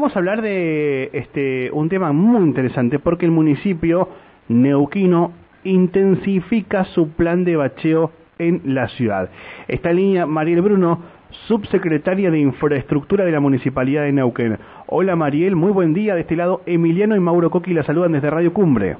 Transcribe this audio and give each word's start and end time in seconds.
vamos 0.00 0.16
a 0.16 0.18
hablar 0.18 0.40
de 0.40 1.10
este 1.12 1.70
un 1.72 1.90
tema 1.90 2.10
muy 2.10 2.42
interesante 2.42 2.98
porque 2.98 3.26
el 3.26 3.32
municipio 3.32 4.08
neuquino 4.48 5.32
intensifica 5.62 6.84
su 6.86 7.10
plan 7.10 7.44
de 7.44 7.56
bacheo 7.56 8.10
en 8.38 8.62
la 8.64 8.88
ciudad. 8.88 9.28
Esta 9.68 9.92
línea 9.92 10.24
Mariel 10.24 10.62
Bruno, 10.62 11.02
subsecretaria 11.48 12.30
de 12.30 12.38
Infraestructura 12.38 13.26
de 13.26 13.32
la 13.32 13.40
Municipalidad 13.40 14.04
de 14.04 14.12
Neuquén. 14.12 14.58
Hola 14.86 15.16
Mariel, 15.16 15.54
muy 15.54 15.70
buen 15.70 15.92
día. 15.92 16.14
De 16.14 16.22
este 16.22 16.34
lado, 16.34 16.62
Emiliano 16.64 17.14
y 17.14 17.20
Mauro 17.20 17.50
Coqui 17.50 17.74
la 17.74 17.82
saludan 17.82 18.12
desde 18.12 18.30
Radio 18.30 18.54
Cumbre. 18.54 18.96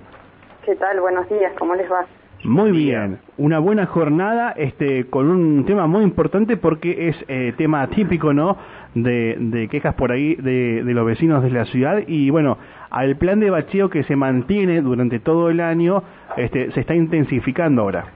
¿Qué 0.67 0.77
tal? 0.77 1.01
Buenos 1.01 1.27
días, 1.31 1.51
¿cómo 1.59 1.77
les 1.77 1.91
va? 1.91 2.05
Muy 2.43 2.71
bien, 2.73 3.21
una 3.37 3.59
buena 3.59 3.85
jornada 3.85 4.53
este, 4.57 5.11
con 5.11 5.29
un 5.29 5.67
tema 5.67 5.87
muy 5.87 6.03
importante 6.03 6.57
porque 6.57 7.09
es 7.09 7.17
eh, 7.29 7.53
tema 7.59 7.87
típico, 7.89 8.33
¿no? 8.33 8.57
De, 8.95 9.69
quejas 9.71 9.95
por 9.95 10.11
ahí 10.11 10.37
de, 10.37 10.83
los 10.83 11.05
vecinos 11.05 11.43
de 11.43 11.51
la 11.51 11.67
ciudad 11.67 11.99
y 12.07 12.31
bueno, 12.31 12.57
al 12.89 13.17
plan 13.17 13.41
de 13.41 13.51
bacheo 13.51 13.91
que 13.91 14.05
se 14.05 14.17
mantiene 14.17 14.81
durante 14.81 15.21
todo 15.21 15.51
el 15.51 15.61
año 15.61 16.03
este, 16.39 16.73
se 16.73 16.81
está 16.81 16.95
intensificando 16.95 17.83
ahora. 17.83 18.07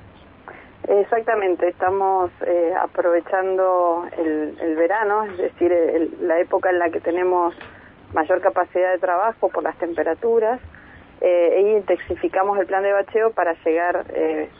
Exactamente, 0.88 1.68
estamos 1.68 2.30
eh, 2.46 2.72
aprovechando 2.82 4.06
el, 4.18 4.74
verano, 4.76 5.24
es 5.24 5.36
decir, 5.36 5.70
la 6.22 6.40
época 6.40 6.70
en 6.70 6.78
la 6.78 6.88
que 6.88 7.00
tenemos 7.00 7.54
mayor 8.14 8.40
capacidad 8.40 8.92
de 8.92 8.98
trabajo 8.98 9.50
por 9.50 9.62
las 9.62 9.76
temperaturas 9.76 10.60
eh, 11.26 11.56
e 11.56 11.76
intensificamos 11.78 12.58
el 12.58 12.66
plan 12.66 12.82
de 12.82 12.92
bacheo 12.92 13.30
para 13.30 13.54
llegar, 13.64 14.04
eh, 14.14 14.50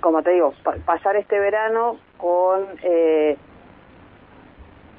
como 0.00 0.22
te 0.22 0.30
digo, 0.30 0.54
pasar 0.86 1.16
este 1.16 1.38
verano 1.38 1.98
con 2.16 2.66
eh, 2.82 3.36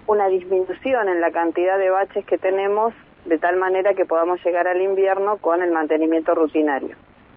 una 0.05 0.27
disminución 0.27 1.09
en 1.09 1.19
la 1.19 1.31
cantidad 1.31 1.79
de 1.79 1.89
baches 1.89 2.23
que 2.27 2.38
tenemos, 2.38 2.93
de 3.25 3.39
tal 3.39 3.55
manera 3.55 3.95
que 3.95 4.05
podamos 4.05 4.43
llegar 4.45 4.67
al 4.67 4.83
invierno 4.83 5.38
con 5.38 5.63
el 5.63 5.71
mantenimiento 5.71 6.35
rutinario. 6.35 6.95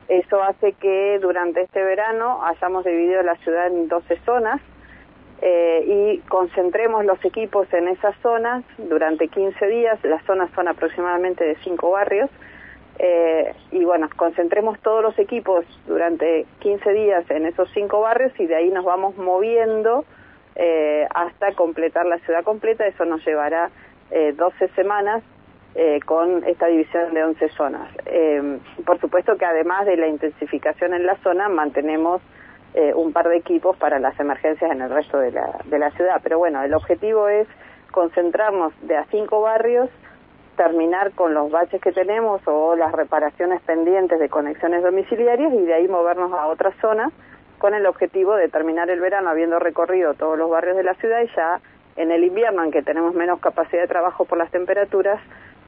Eso 0.09 0.43
hace 0.43 0.75
que 0.75 1.19
durante 1.23 1.63
este 1.63 1.83
verano 1.83 2.45
hayamos 2.45 2.85
dividido 2.85 3.23
la 3.23 3.37
ciudad 3.37 3.69
en 3.69 3.89
12 3.89 4.19
zonas 4.27 4.61
eh, 5.41 5.83
y 5.87 6.19
concentremos 6.29 7.07
los 7.07 7.25
equipos 7.25 7.73
en 7.73 7.89
esas 7.89 8.15
zonas 8.21 8.65
durante 8.77 9.29
15 9.29 9.67
días. 9.67 9.99
Las 10.05 10.23
zonas 10.27 10.51
son 10.55 10.69
aproximadamente 10.69 11.43
de 11.43 11.57
5 11.65 11.91
barrios 11.91 12.29
eh, 12.99 13.55
y 13.73 13.85
bueno, 13.85 14.09
concentremos 14.17 14.79
todos 14.81 15.03
los 15.03 15.19
equipos 15.19 15.65
durante 15.87 16.47
15 16.61 16.93
días 16.93 17.31
en 17.31 17.47
esos 17.47 17.71
cinco 17.75 18.01
barrios 18.01 18.33
y 18.39 18.47
de 18.47 18.57
ahí 18.57 18.71
nos 18.71 18.85
vamos 18.85 19.17
moviendo 19.17 20.05
eh, 20.55 21.07
hasta 21.15 21.53
completar 21.53 22.07
la 22.07 22.19
ciudad 22.21 22.43
completa. 22.43 22.87
Eso 22.87 23.05
nos 23.05 23.25
llevará 23.27 23.71
eh, 24.11 24.33
12 24.33 24.69
semanas 24.69 25.23
eh, 25.75 26.01
con 26.07 26.43
esta 26.45 26.67
división 26.69 27.13
de 27.13 27.25
11 27.25 27.49
zonas. 27.51 27.91
Eh, 28.07 28.59
por 28.87 28.99
supuesto 29.01 29.37
que 29.37 29.45
además 29.45 29.85
de 29.85 29.97
la 29.97 30.07
intensificación 30.07 30.95
en 30.95 31.05
la 31.05 31.17
zona, 31.19 31.49
mantenemos 31.49 32.23
un 32.95 33.15
par 33.15 33.27
de 33.27 33.39
equipos 33.39 33.75
para 33.79 33.99
las 33.99 34.21
emergencias 34.21 34.71
en 34.71 34.83
el 34.83 34.91
resto 34.91 35.19
de 35.19 35.33
la, 35.33 35.61
de 35.65 35.79
la 35.79 35.91
ciudad. 35.93 36.21
Pero 36.23 36.37
bueno, 36.37 36.63
el 36.63 36.75
objetivo 36.75 37.27
es 37.27 37.49
concentrarnos 37.91 38.75
de 38.83 38.99
a 38.99 39.07
cinco 39.07 39.41
barrios 39.41 39.89
terminar 40.57 41.13
con 41.13 41.35
los 41.35 41.51
baches 41.51 41.81
que 41.81 41.93
tenemos 41.93 42.41
o 42.47 42.77
las 42.77 42.93
reparaciones 42.93 43.61
pendientes 43.63 44.19
de 44.19 44.29
conexiones 44.29 44.83
domiciliarias 44.83 45.53
y 45.53 45.65
de 45.65 45.75
ahí 45.75 45.89
movernos 45.89 46.33
a 46.33 46.47
otra 46.47 46.73
zona 46.81 47.11
con 47.59 47.75
el 47.75 47.87
objetivo 47.87 48.35
de 48.35 48.49
terminar 48.49 48.91
el 48.91 49.01
verano 49.01 49.31
habiendo 49.31 49.59
recorrido 49.59 50.15
todos 50.15 50.39
los 50.39 50.51
barrios 50.51 50.77
de 50.77 50.83
la 50.83 50.95
ciudad 50.95 51.23
y 51.23 51.29
ya 51.35 51.61
en 51.97 52.11
el 52.11 52.25
invierno, 52.25 52.63
en 52.63 52.71
que 52.71 52.83
tenemos 52.83 53.15
menos 53.15 53.41
capacidad 53.41 53.83
de 53.83 53.89
trabajo 53.89 54.27
por 54.27 54.37
las 54.37 54.51
temperaturas, 54.51 55.21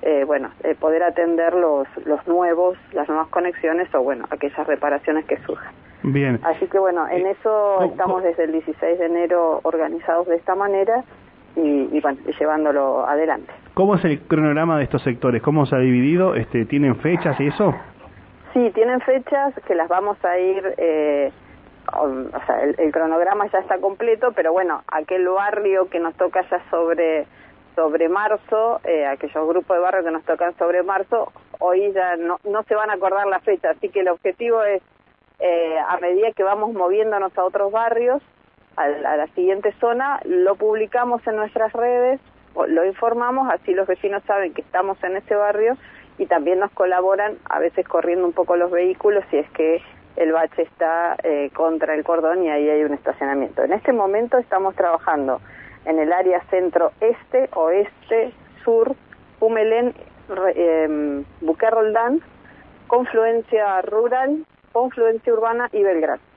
eh, 0.02 0.24
bueno, 0.24 0.50
eh, 0.62 0.74
poder 0.74 1.02
atender 1.02 1.54
los, 1.54 1.88
los 2.04 2.26
nuevos, 2.26 2.76
las 2.92 3.08
nuevas 3.08 3.28
conexiones 3.28 3.92
o 3.94 4.02
bueno, 4.02 4.26
aquellas 4.30 4.66
reparaciones 4.66 5.24
que 5.24 5.38
surjan. 5.38 5.72
Bien. 6.02 6.38
Así 6.44 6.66
que 6.66 6.78
bueno, 6.78 7.08
en 7.08 7.26
eh, 7.26 7.36
eso 7.38 7.82
estamos 7.82 8.22
desde 8.22 8.44
el 8.44 8.52
16 8.52 8.98
de 8.98 9.06
enero 9.06 9.60
organizados 9.64 10.26
de 10.28 10.36
esta 10.36 10.54
manera 10.54 11.04
y, 11.58 11.96
y 11.96 12.00
bueno, 12.00 12.18
llevándolo 12.38 13.06
adelante. 13.06 13.52
¿Cómo 13.74 13.94
es 13.94 14.04
el 14.04 14.20
cronograma 14.20 14.78
de 14.78 14.84
estos 14.84 15.02
sectores? 15.02 15.42
¿Cómo 15.42 15.66
se 15.66 15.76
ha 15.76 15.78
dividido? 15.78 16.34
Este, 16.34 16.64
¿Tienen 16.64 16.96
fechas 16.96 17.38
y 17.40 17.46
eso? 17.46 17.74
Sí, 18.52 18.70
tienen 18.74 19.00
fechas 19.00 19.54
que 19.66 19.74
las 19.74 19.88
vamos 19.88 20.16
a 20.24 20.38
ir, 20.38 20.74
eh, 20.78 21.30
o, 21.92 22.08
sea, 22.46 22.62
el, 22.62 22.90
cronograma 22.92 23.46
ya 23.52 23.58
está 23.58 23.78
completo, 23.78 24.32
pero 24.34 24.52
bueno, 24.52 24.82
aquel 24.88 25.28
barrio 25.28 25.88
que 25.88 26.00
nos 26.00 26.14
toca 26.14 26.40
ya 26.50 26.60
sobre 26.70 27.26
sobre 27.76 28.08
marzo, 28.08 28.80
eh, 28.82 29.06
aquellos 29.06 29.46
grupos 29.46 29.76
de 29.76 29.80
barrio 29.80 30.02
que 30.02 30.10
nos 30.10 30.24
tocan 30.24 30.56
sobre 30.58 30.82
marzo, 30.82 31.30
hoy 31.60 31.92
ya 31.92 32.16
no, 32.16 32.38
no 32.42 32.64
se 32.64 32.74
van 32.74 32.90
a 32.90 32.94
acordar 32.94 33.28
la 33.28 33.38
fecha, 33.38 33.70
así 33.70 33.88
que 33.90 34.00
el 34.00 34.08
objetivo 34.08 34.64
es, 34.64 34.82
eh, 35.38 35.78
a 35.78 35.96
medida 35.98 36.32
que 36.32 36.42
vamos 36.42 36.72
moviéndonos 36.72 37.38
a 37.38 37.44
otros 37.44 37.70
barrios, 37.70 38.20
a 38.78 39.16
la 39.16 39.26
siguiente 39.28 39.72
zona, 39.80 40.20
lo 40.24 40.54
publicamos 40.56 41.26
en 41.26 41.36
nuestras 41.36 41.72
redes, 41.72 42.20
lo 42.66 42.84
informamos, 42.84 43.48
así 43.52 43.74
los 43.74 43.86
vecinos 43.86 44.22
saben 44.24 44.54
que 44.54 44.62
estamos 44.62 45.02
en 45.04 45.16
ese 45.16 45.34
barrio 45.34 45.76
y 46.18 46.26
también 46.26 46.58
nos 46.58 46.70
colaboran, 46.72 47.38
a 47.48 47.58
veces 47.58 47.86
corriendo 47.86 48.26
un 48.26 48.32
poco 48.32 48.56
los 48.56 48.70
vehículos 48.70 49.24
si 49.30 49.38
es 49.38 49.50
que 49.50 49.80
el 50.16 50.32
bache 50.32 50.62
está 50.62 51.16
eh, 51.22 51.50
contra 51.54 51.94
el 51.94 52.02
cordón 52.02 52.42
y 52.42 52.50
ahí 52.50 52.68
hay 52.68 52.82
un 52.82 52.94
estacionamiento. 52.94 53.62
En 53.62 53.72
este 53.72 53.92
momento 53.92 54.38
estamos 54.38 54.74
trabajando 54.74 55.40
en 55.84 55.98
el 56.00 56.12
área 56.12 56.40
centro-este, 56.50 57.48
oeste, 57.54 58.32
sur, 58.64 58.96
Humelén, 59.38 59.94
eh, 60.56 61.24
Roldán, 61.70 62.20
confluencia 62.88 63.80
rural, 63.82 64.44
confluencia 64.72 65.32
urbana 65.32 65.68
y 65.72 65.82
Belgrado. 65.84 66.27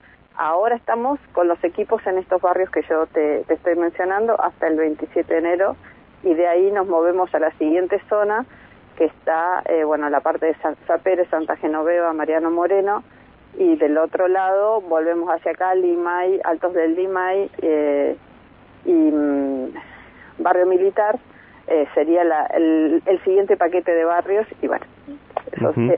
Ahora 0.44 0.76
estamos 0.76 1.20
con 1.34 1.48
los 1.48 1.64
equipos 1.64 2.02
en 2.08 2.18
estos 2.18 2.42
barrios 2.42 2.72
que 2.72 2.82
yo 2.90 3.06
te, 3.06 3.44
te 3.44 3.54
estoy 3.54 3.76
mencionando 3.76 4.42
hasta 4.42 4.66
el 4.66 4.76
27 4.76 5.32
de 5.32 5.40
enero 5.40 5.76
y 6.24 6.34
de 6.34 6.48
ahí 6.48 6.72
nos 6.72 6.88
movemos 6.88 7.32
a 7.36 7.38
la 7.38 7.52
siguiente 7.60 8.02
zona 8.10 8.48
que 8.98 9.06
está, 9.06 9.62
eh, 9.66 9.84
bueno, 9.84 10.10
la 10.10 10.22
parte 10.22 10.48
de 10.48 10.56
San 10.56 10.76
Pérez, 11.04 11.30
Santa 11.30 11.58
Genoveva, 11.58 12.12
Mariano 12.14 12.50
Moreno, 12.50 13.04
y 13.56 13.76
del 13.76 14.00
otro 14.00 14.28
lado 14.28 14.82
volvemos 14.82 15.30
hacia 15.30 15.52
acá, 15.52 15.76
Limay, 15.76 16.42
Altos 16.44 16.74
del 16.74 16.96
Limay 16.96 17.52
eh, 17.62 18.18
y 18.86 18.94
mm, 18.94 19.76
Barrio 20.40 20.66
Militar, 20.66 21.20
eh, 21.68 21.88
sería 21.94 22.24
la, 22.24 22.48
el, 22.48 23.04
siguiente 23.24 23.58
paquete 23.58 23.94
de 23.94 24.06
barrios 24.06 24.48
y 24.60 24.66
bueno, 24.66 24.88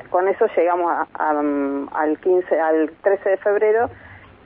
con 0.10 0.28
eso 0.28 0.48
llegamos 0.54 0.92
a, 1.14 1.34
mm, 1.34 1.88
al 1.94 2.18
15, 2.18 2.60
al 2.60 2.92
13 3.02 3.30
de 3.30 3.38
febrero 3.38 3.90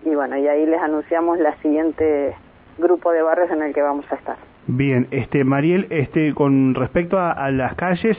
y 0.06 0.16
bueno, 0.16 0.38
y 0.38 0.48
ahí 0.48 0.66
les 0.66 0.82
anunciamos 0.82 1.40
la 1.40 1.56
siguiente 1.58 2.36
grupo 2.78 3.12
de 3.12 3.22
barrios 3.22 3.50
en 3.52 3.62
el 3.62 3.74
que 3.74 3.82
vamos 3.82 4.06
a 4.12 4.16
estar. 4.16 4.38
Bien, 4.68 5.08
este 5.12 5.44
Mariel, 5.44 5.88
este 5.90 6.34
con 6.34 6.76
respecto 6.76 7.18
a, 7.20 7.50
las 7.52 7.76
calles, 7.76 8.18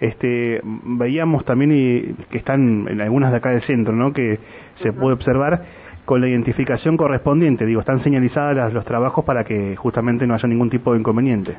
este 0.00 0.60
veíamos 0.64 1.44
también 1.44 1.72
y, 1.72 2.14
que 2.30 2.38
están 2.38 2.88
en 2.88 3.00
algunas 3.00 3.30
de 3.30 3.38
acá 3.38 3.50
del 3.50 3.62
centro, 3.62 3.94
¿no? 3.94 4.12
Que 4.12 4.38
se 4.82 4.92
puede 4.92 5.14
observar 5.14 5.62
con 6.04 6.20
la 6.20 6.28
identificación 6.28 6.96
correspondiente, 6.96 7.64
digo, 7.64 7.80
están 7.80 8.02
señalizadas 8.02 8.72
los 8.72 8.84
trabajos 8.84 9.24
para 9.24 9.44
que 9.44 9.74
justamente 9.76 10.26
no 10.26 10.34
haya 10.34 10.48
ningún 10.48 10.68
tipo 10.68 10.92
de 10.92 10.98
inconveniente. 10.98 11.56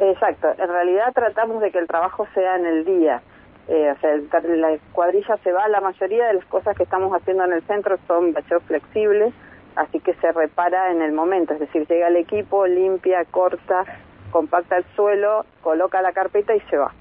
Exacto, 0.00 0.48
en 0.58 0.68
realidad 0.68 1.12
tratamos 1.14 1.62
de 1.62 1.70
que 1.70 1.78
el 1.78 1.86
trabajo 1.86 2.26
sea 2.34 2.56
en 2.56 2.66
el 2.66 2.84
día. 2.84 3.22
Eh, 3.68 3.90
o 3.90 4.00
sea, 4.00 4.16
la 4.46 4.78
cuadrilla 4.92 5.36
se 5.42 5.50
va, 5.50 5.66
la 5.68 5.80
mayoría 5.80 6.28
de 6.28 6.34
las 6.34 6.44
cosas 6.46 6.76
que 6.76 6.84
estamos 6.84 7.12
haciendo 7.12 7.44
en 7.44 7.52
el 7.52 7.62
centro 7.62 7.98
son 8.06 8.32
bacheos 8.32 8.62
flexibles, 8.64 9.34
así 9.74 9.98
que 9.98 10.14
se 10.14 10.30
repara 10.30 10.92
en 10.92 11.02
el 11.02 11.12
momento, 11.12 11.54
es 11.54 11.60
decir, 11.60 11.86
llega 11.88 12.06
el 12.06 12.16
equipo, 12.16 12.66
limpia, 12.66 13.24
corta, 13.24 13.84
compacta 14.30 14.76
el 14.76 14.84
suelo, 14.94 15.44
coloca 15.62 16.00
la 16.00 16.12
carpeta 16.12 16.54
y 16.54 16.60
se 16.70 16.76
va. 16.76 16.92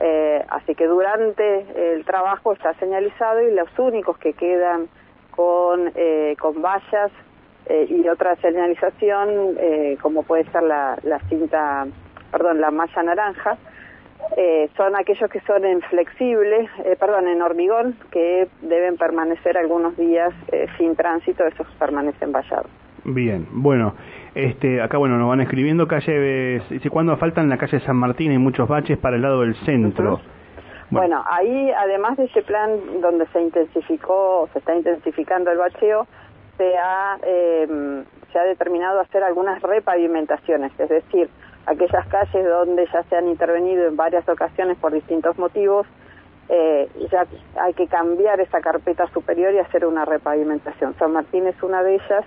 Eh, 0.00 0.42
así 0.48 0.74
que 0.74 0.86
durante 0.86 1.94
el 1.94 2.04
trabajo 2.06 2.52
está 2.52 2.72
señalizado 2.74 3.42
y 3.42 3.54
los 3.54 3.68
únicos 3.78 4.16
que 4.18 4.32
quedan 4.32 4.88
con, 5.30 5.92
eh, 5.94 6.34
con 6.38 6.62
vallas 6.62 7.12
y 7.68 8.08
otra 8.08 8.36
señalización, 8.36 9.58
como 10.00 10.22
puede 10.22 10.44
ser 10.52 10.62
la, 10.62 10.96
la 11.02 11.18
cinta, 11.28 11.84
perdón, 12.30 12.60
la 12.60 12.70
malla 12.70 13.02
naranja, 13.02 13.58
eh, 14.36 14.68
son 14.76 14.96
aquellos 14.96 15.30
que 15.30 15.40
son 15.40 15.64
en 15.64 15.80
flexible, 15.82 16.68
eh, 16.84 16.96
perdón, 16.98 17.28
en 17.28 17.40
hormigón, 17.40 17.96
que 18.10 18.48
deben 18.62 18.96
permanecer 18.96 19.56
algunos 19.56 19.96
días 19.96 20.34
eh, 20.52 20.66
sin 20.76 20.94
tránsito, 20.94 21.44
esos 21.46 21.66
permanecen 21.78 22.32
vallados. 22.32 22.70
Bien, 23.04 23.46
bueno, 23.50 23.94
este, 24.34 24.82
acá 24.82 24.98
bueno, 24.98 25.16
nos 25.16 25.28
van 25.28 25.40
escribiendo 25.40 25.86
calle, 25.86 26.60
si 26.68 26.88
cuando 26.88 27.16
faltan 27.16 27.48
la 27.48 27.56
calle 27.56 27.78
San 27.80 27.96
Martín 27.96 28.32
hay 28.32 28.38
muchos 28.38 28.68
baches 28.68 28.98
para 28.98 29.16
el 29.16 29.22
lado 29.22 29.42
del 29.42 29.54
centro. 29.64 30.20
bueno. 30.90 31.24
ahí 31.30 31.70
además 31.70 32.16
de 32.16 32.24
ese 32.24 32.42
plan 32.42 33.00
donde 33.00 33.26
se 33.28 33.40
intensificó, 33.40 34.48
se 34.52 34.58
está 34.58 34.74
intensificando 34.74 35.52
el 35.52 35.58
bacheo, 35.58 36.06
se 36.58 36.76
ha, 36.76 37.16
se 38.32 38.38
ha 38.38 38.42
determinado 38.42 39.00
hacer 39.00 39.22
algunas 39.22 39.62
repavimentaciones, 39.62 40.72
es 40.80 40.88
decir, 40.88 41.28
aquellas 41.66 42.06
calles 42.06 42.46
donde 42.46 42.86
ya 42.92 43.02
se 43.04 43.16
han 43.16 43.28
intervenido 43.28 43.86
en 43.86 43.96
varias 43.96 44.28
ocasiones 44.28 44.78
por 44.78 44.92
distintos 44.92 45.36
motivos, 45.38 45.86
eh, 46.48 46.88
ya 47.10 47.26
hay 47.60 47.74
que 47.74 47.88
cambiar 47.88 48.40
esa 48.40 48.60
carpeta 48.60 49.08
superior 49.08 49.52
y 49.52 49.58
hacer 49.58 49.84
una 49.84 50.04
repavimentación. 50.04 50.94
San 50.98 51.12
Martín 51.12 51.46
es 51.46 51.60
una 51.62 51.82
de 51.82 51.96
ellas. 51.96 52.24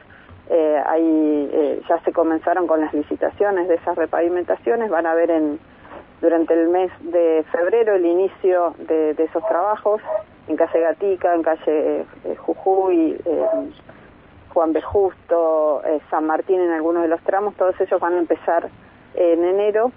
Eh, 0.49 0.83
ahí 0.87 1.49
eh, 1.53 1.81
ya 1.87 1.99
se 1.99 2.11
comenzaron 2.11 2.67
con 2.67 2.81
las 2.81 2.93
licitaciones 2.93 3.69
de 3.69 3.75
esas 3.75 3.95
repavimentaciones. 3.95 4.89
Van 4.89 5.05
a 5.05 5.13
ver 5.13 5.31
en 5.31 5.59
durante 6.21 6.53
el 6.53 6.67
mes 6.67 6.91
de 6.99 7.45
febrero 7.49 7.95
el 7.95 8.05
inicio 8.05 8.73
de, 8.77 9.11
esos 9.11 9.41
trabajos 9.47 10.01
en 10.49 10.57
calle 10.57 10.81
Gatica, 10.81 11.33
en 11.33 11.43
calle 11.43 12.05
Jujuy, 12.39 13.17
Juan 14.49 14.73
B. 14.73 14.81
Justo, 14.81 15.81
San 16.09 16.25
Martín 16.25 16.59
en 16.59 16.71
algunos 16.71 17.03
de 17.03 17.07
los 17.07 17.21
tramos. 17.21 17.55
Todos 17.55 17.79
ellos 17.79 18.01
van 18.01 18.15
a 18.15 18.17
empezar 18.17 18.69
en 19.15 19.43
enero. 19.43 19.91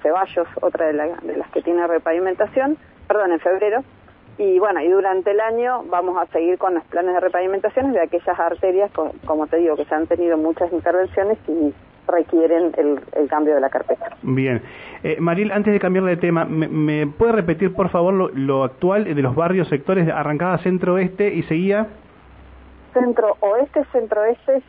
Ceballos, 0.00 0.46
otra 0.60 0.86
de 0.86 0.92
las 0.92 1.50
que 1.50 1.60
tiene 1.60 1.84
repavimentación 1.88 2.78
perdón, 3.06 3.32
en 3.32 3.40
febrero. 3.40 3.84
Y 4.38 4.58
bueno, 4.58 4.80
y 4.82 4.88
durante 4.88 5.30
el 5.30 5.40
año 5.40 5.82
vamos 5.88 6.16
a 6.18 6.26
seguir 6.26 6.58
con 6.58 6.74
los 6.74 6.84
planes 6.84 7.14
de 7.14 7.20
repavimentaciones 7.20 7.94
de 7.94 8.02
aquellas 8.02 8.38
arterias, 8.38 8.90
como 9.24 9.46
te 9.46 9.56
digo, 9.56 9.76
que 9.76 9.86
se 9.86 9.94
han 9.94 10.06
tenido 10.06 10.36
muchas 10.36 10.70
intervenciones 10.72 11.38
y 11.48 11.72
requieren 12.06 12.72
el, 12.76 13.28
cambio 13.28 13.54
de 13.54 13.60
la 13.60 13.70
carpeta. 13.70 14.10
Bien. 14.22 14.62
Eh, 15.02 15.16
Maril, 15.20 15.50
antes 15.52 15.72
de 15.72 15.80
cambiar 15.80 16.04
de 16.04 16.16
tema, 16.16 16.44
¿me, 16.44 17.06
puede 17.06 17.32
repetir, 17.32 17.74
por 17.74 17.88
favor, 17.88 18.12
lo, 18.12 18.64
actual 18.64 19.04
de 19.04 19.22
los 19.22 19.34
barrios, 19.34 19.68
sectores? 19.68 20.08
Arrancada 20.08 20.58
centro-oeste 20.58 21.32
y 21.32 21.42
seguía... 21.44 21.86
Centro-oeste, 22.92 23.84
centro-este, 23.92 24.62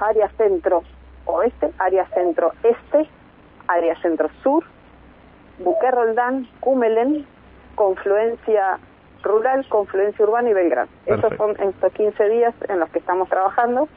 área 0.00 0.28
centro-oeste, 1.24 1.70
área 1.78 2.06
centro-este, 2.06 3.08
área 3.66 4.00
centro-sur, 4.00 4.64
Buque 5.58 5.90
Roldán, 5.90 6.46
Cúmelen, 6.60 7.24
confluencia 7.74 8.78
rural, 9.22 9.64
confluencia 9.68 10.24
urbana 10.24 10.50
y 10.50 10.52
Belgrano. 10.52 10.90
Esos 11.06 11.34
son 11.36 11.52
estos 11.52 11.92
15 11.92 12.28
días 12.28 12.54
en 12.68 12.80
los 12.80 12.90
que 12.90 12.98
estamos 12.98 13.28
trabajando. 13.28 13.88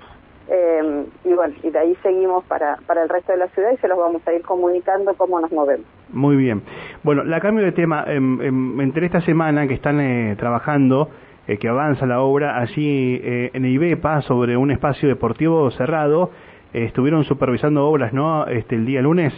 Eh, 0.49 1.05
y 1.25 1.33
bueno, 1.33 1.55
y 1.61 1.69
de 1.69 1.79
ahí 1.79 1.97
seguimos 2.01 2.45
para, 2.45 2.77
para 2.87 3.03
el 3.03 3.09
resto 3.09 3.33
de 3.33 3.39
la 3.39 3.47
ciudad 3.49 3.71
y 3.73 3.77
se 3.77 3.87
los 3.89 3.97
vamos 3.97 4.25
a 4.25 4.33
ir 4.33 4.43
comunicando 4.43 5.13
cómo 5.15 5.41
nos 5.41 5.51
movemos. 5.51 5.85
Muy 6.09 6.37
bien. 6.37 6.61
Bueno, 7.03 7.25
la 7.25 7.41
cambio 7.41 7.65
de 7.65 7.73
tema, 7.73 8.05
entre 8.07 9.07
esta 9.07 9.19
semana 9.21 9.67
que 9.67 9.73
están 9.73 9.99
eh, 9.99 10.37
trabajando, 10.37 11.09
eh, 11.47 11.57
que 11.57 11.67
avanza 11.67 12.05
la 12.05 12.21
obra, 12.21 12.59
allí 12.59 13.19
en 13.23 13.65
IBEPA, 13.65 14.21
sobre 14.21 14.55
un 14.55 14.71
espacio 14.71 15.09
deportivo 15.09 15.69
cerrado, 15.71 16.31
estuvieron 16.85 17.23
supervisando 17.23 17.87
obras, 17.87 18.13
¿no? 18.13 18.45
Este, 18.47 18.75
el 18.75 18.85
día 18.85 19.01
lunes. 19.01 19.33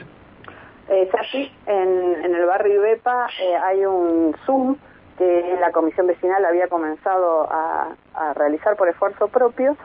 Es 0.89 1.13
así, 1.13 1.51
en, 1.67 2.25
en 2.25 2.35
el 2.35 2.45
barrio 2.45 2.75
Ibepa 2.75 3.27
eh, 3.39 3.55
hay 3.55 3.85
un 3.85 4.35
Zoom 4.45 4.75
que 5.19 5.57
la 5.59 5.71
comisión 5.71 6.07
vecinal 6.07 6.43
había 6.45 6.67
comenzado 6.67 7.47
a, 7.51 7.93
realizar 8.35 8.75
por 8.75 8.87
esfuerzo 8.87 9.27
propio, 9.27 9.75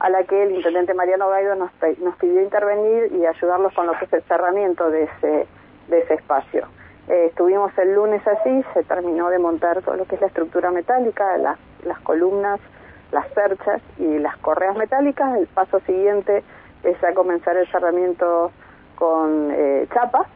a 0.00 0.10
la 0.10 0.24
que 0.24 0.42
el 0.42 0.52
intendente 0.52 0.94
Mariano 0.94 1.28
Gaido 1.28 1.54
nos, 1.54 1.70
nos 2.00 2.16
pidió 2.16 2.42
intervenir 2.42 3.12
y 3.12 3.24
ayudarlos 3.24 3.72
con 3.74 3.86
lo 3.86 3.92
que 3.92 4.06
es 4.06 4.12
el 4.12 4.22
cerramiento 4.22 4.90
de 4.90 5.04
ese, 5.04 5.46
de 5.88 5.98
ese 5.98 6.14
espacio. 6.14 6.66
Eh, 7.08 7.26
estuvimos 7.26 7.76
el 7.78 7.94
lunes 7.94 8.26
así, 8.26 8.64
se 8.74 8.82
terminó 8.84 9.28
de 9.30 9.38
montar 9.38 9.82
todo 9.82 9.96
lo 9.96 10.06
que 10.06 10.16
es 10.16 10.20
la 10.20 10.26
estructura 10.26 10.70
metálica, 10.70 11.36
las, 11.38 11.58
las 11.84 12.00
columnas, 12.00 12.60
las 13.12 13.26
perchas 13.28 13.80
y 13.98 14.18
las 14.18 14.36
correas 14.38 14.76
metálicas. 14.76 15.36
El 15.36 15.46
paso 15.46 15.80
siguiente 15.80 16.42
es 16.84 17.02
a 17.04 17.14
comenzar 17.14 17.56
el 17.56 17.70
cerramiento 17.70 18.50
con 18.96 19.50
eh, 19.50 19.86
chapa 19.92 20.26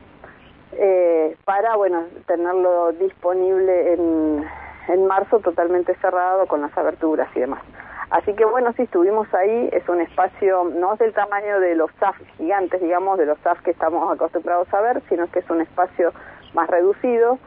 eh, 0.73 1.37
para 1.45 1.77
bueno 1.77 2.05
tenerlo 2.27 2.93
disponible 2.93 3.93
en, 3.93 4.45
en 4.89 5.07
marzo 5.07 5.41
totalmente 5.41 5.95
cerrado 5.97 6.47
con 6.47 6.63
las 6.63 6.77
aberturas 6.77 7.29
y 7.35 7.41
demás. 7.41 7.63
Así 8.11 8.35
que 8.35 8.45
bueno, 8.45 8.73
sí 8.75 8.83
estuvimos 8.83 9.33
ahí, 9.35 9.69
es 9.73 9.89
un 9.89 10.01
espacio 10.01 10.71
no 10.75 10.93
es 10.93 10.99
del 10.99 11.13
tamaño 11.13 11.59
de 11.61 11.75
los 11.75 11.91
SAF 11.99 12.17
gigantes, 12.37 12.81
digamos, 12.81 13.19
de 13.19 13.27
los 13.27 13.39
SAF 13.41 13.61
que 13.63 13.71
estamos 13.71 14.13
acostumbrados 14.13 14.73
a 14.73 14.81
ver, 14.81 15.03
sino 15.09 15.31
que 15.31 15.41
es 15.41 15.51
un 15.51 15.61
espacio 15.61 16.13
más 16.55 16.69
reducido. 16.69 17.39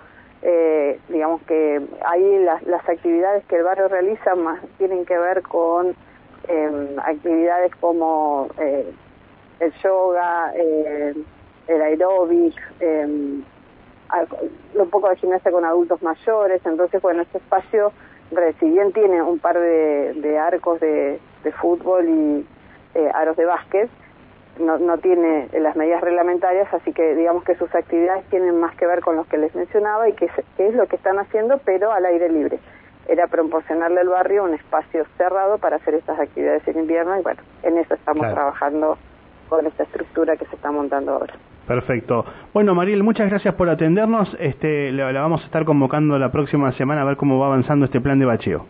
Eh, 0.42 1.00
digamos 1.10 1.42
que 1.44 1.82
ahí 2.06 2.44
las, 2.44 2.62
las 2.64 2.88
actividades 2.88 3.46
que 3.46 3.56
el 3.56 3.64
barrio 3.64 3.88
realiza 3.88 4.36
más 4.36 4.60
tienen 4.78 5.06
que 5.06 5.18
ver 5.18 5.42
con 5.42 5.96
eh, 6.48 6.96
actividades 7.04 7.76
como 7.78 8.48
eh, 8.60 8.92
el 9.60 9.74
yoga, 9.84 10.52
eh, 10.56 11.14
el 11.68 11.82
aeróbic, 11.82 12.56
eh, 12.80 13.42
un 14.76 14.90
poco 14.90 15.10
de 15.10 15.18
gimnasia 15.18 15.52
con 15.52 15.66
adultos 15.66 16.02
mayores, 16.02 16.66
entonces 16.66 17.02
bueno, 17.02 17.22
este 17.22 17.40
espacio, 17.40 17.92
si 18.60 18.70
bien 18.70 18.92
tiene 18.94 19.22
un 19.22 19.40
par 19.40 19.60
de, 19.60 20.38
arcos 20.40 20.80
de, 20.80 21.20
fútbol 21.62 22.10
y 22.10 22.46
eh, 22.94 23.10
aros 23.14 23.38
de 23.38 23.46
básquet, 23.46 23.90
no, 24.60 24.78
no 24.80 24.98
tiene 24.98 25.48
las 25.60 25.76
medidas 25.76 26.02
reglamentarias, 26.02 26.74
así 26.74 26.92
que 26.92 27.16
digamos 27.16 27.44
que 27.46 27.56
sus 27.56 27.74
actividades 27.74 28.26
tienen 28.30 28.60
más 28.60 28.76
que 28.76 28.86
ver 28.86 29.02
con 29.02 29.16
los 29.16 29.28
que 29.28 29.38
les 29.38 29.56
mencionaba 29.56 30.10
y 30.10 30.14
que 30.14 30.30
es, 30.58 30.74
lo 30.74 30.88
que 30.88 30.98
están 30.98 31.20
haciendo, 31.20 31.60
pero 31.64 31.92
al 31.92 32.06
aire 32.06 32.30
libre. 32.30 32.60
Era 33.08 33.28
proporcionarle 33.28 34.02
al 34.02 34.10
barrio 34.10 34.44
un 34.44 34.54
espacio 34.54 35.06
cerrado 35.18 35.58
para 35.58 35.78
hacer 35.78 35.94
estas 35.94 36.20
actividades 36.20 36.68
en 36.68 36.80
invierno 36.80 37.20
y 37.20 37.24
bueno, 37.24 37.42
en 37.64 37.78
eso 37.78 37.94
estamos 37.94 38.28
trabajando 38.34 38.98
con 39.50 39.66
esta 39.66 39.84
estructura 39.84 40.36
que 40.36 40.46
se 40.46 40.56
está 40.56 40.72
montando 40.72 41.14
ahora. 41.14 41.34
Perfecto. 41.68 42.26
Bueno, 42.54 42.74
Mariel, 42.76 43.04
muchas 43.04 43.30
gracias 43.30 43.54
por 43.56 43.70
atendernos. 43.70 44.36
Este, 44.40 44.92
la, 44.94 45.12
vamos 45.12 45.42
a 45.42 45.46
estar 45.46 45.66
convocando 45.66 46.18
la 46.18 46.32
próxima 46.32 46.72
semana 46.74 47.02
a 47.02 47.06
ver 47.06 47.18
cómo 47.18 47.40
va 47.40 47.48
avanzando 47.48 47.86
este 47.86 48.00
plan 48.00 48.20
de 48.20 48.26
bacheo. 48.26 48.66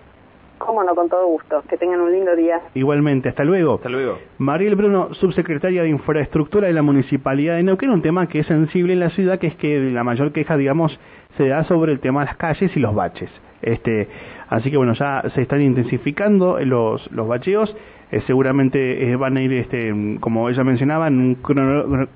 Cómo 0.58 0.84
no, 0.84 0.96
con 0.96 1.08
todo 1.08 1.28
gusto. 1.28 1.62
Que 1.70 1.78
tengan 1.78 2.02
un 2.02 2.12
lindo 2.12 2.36
día. 2.36 2.60
Igualmente, 2.74 3.30
hasta 3.30 3.44
luego. 3.44 3.76
Hasta 3.76 3.90
luego. 3.90 4.18
Mariel 4.40 4.76
Bruno, 4.76 5.14
subsecretaria 5.14 5.84
de 5.84 5.90
Infraestructura 5.90 6.68
de 6.68 6.74
la 6.74 6.82
Municipalidad 6.82 7.56
de 7.56 7.64
Neuquén, 7.64 7.92
un 7.92 8.02
tema 8.02 8.28
que 8.28 8.40
es 8.40 8.48
sensible 8.48 8.94
en 8.94 9.00
la 9.00 9.12
ciudad, 9.12 9.38
que 9.38 9.48
es 9.48 9.56
que 9.56 9.80
la 9.80 10.04
mayor 10.04 10.32
queja, 10.32 10.58
digamos, 10.58 11.00
se 11.38 11.48
da 11.48 11.64
sobre 11.66 11.92
el 11.92 12.00
tema 12.00 12.22
de 12.22 12.28
las 12.28 12.38
calles 12.38 12.76
y 12.76 12.80
los 12.80 12.94
baches. 12.94 13.30
Este, 13.62 14.08
así 14.50 14.70
que 14.70 14.78
bueno, 14.78 14.94
ya 14.94 15.24
se 15.34 15.42
están 15.42 15.62
intensificando 15.62 16.60
los, 16.60 17.12
los 17.12 17.28
bacheos 17.28 17.76
eh, 18.10 18.22
seguramente 18.26 19.10
eh, 19.10 19.18
van 19.18 19.36
a 19.36 19.42
ir, 19.42 19.52
este, 19.52 19.94
como 20.22 20.48
ella 20.48 20.64
mencionaba, 20.64 21.08
en 21.10 21.20
un 21.20 21.36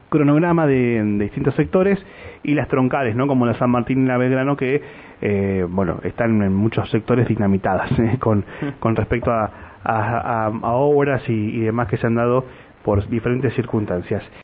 cronograma 0.09 0.65
de, 0.65 1.03
distintos 1.19 1.53
sectores 1.55 1.99
y 2.43 2.53
las 2.53 2.69
troncales, 2.69 3.13
¿no? 3.15 3.27
como 3.27 3.45
la 3.45 3.55
San 3.55 3.71
Martín 3.71 4.05
y 4.05 4.07
la 4.07 4.17
Belgrano, 4.17 4.55
que 4.55 4.81
eh, 5.21 5.65
bueno, 5.69 5.99
están 6.03 6.41
en 6.41 6.53
muchos 6.53 6.89
sectores 6.91 7.27
dinamitadas 7.27 7.91
con, 8.19 8.45
con 8.79 8.95
respecto 8.95 9.31
a, 9.31 9.51
a, 9.83 10.49
obras 10.75 11.27
y 11.27 11.59
demás 11.59 11.89
que 11.89 11.97
se 11.97 12.07
han 12.07 12.15
dado 12.15 12.45
por 12.83 13.05
diferentes 13.09 13.53
circunstancias. 13.53 14.23